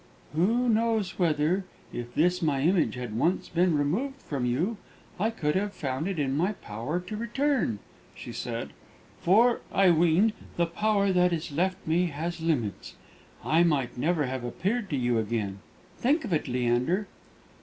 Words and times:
"Who 0.33 0.67
knows 0.67 1.19
whether, 1.19 1.63
if 1.93 2.15
this 2.15 2.41
my 2.41 2.61
image 2.63 2.95
had 2.95 3.15
once 3.15 3.49
been 3.49 3.77
removed 3.77 4.19
from 4.23 4.47
you, 4.47 4.77
I 5.19 5.29
could 5.29 5.53
have 5.55 5.73
found 5.75 6.07
it 6.07 6.17
in 6.17 6.35
my 6.35 6.53
power 6.53 6.99
to 7.01 7.15
return?" 7.15 7.77
she 8.15 8.31
said; 8.33 8.71
"for, 9.21 9.61
I 9.71 9.91
ween, 9.91 10.33
the 10.57 10.65
power 10.65 11.11
that 11.11 11.31
is 11.31 11.51
left 11.51 11.85
me 11.85 12.07
has 12.07 12.41
limits. 12.41 12.95
I 13.45 13.61
might 13.61 13.95
never 13.95 14.25
have 14.25 14.43
appeared 14.43 14.89
to 14.89 14.97
you 14.97 15.19
again. 15.19 15.59
Think 15.99 16.25
of 16.25 16.33
it, 16.33 16.47
Leander." 16.47 17.07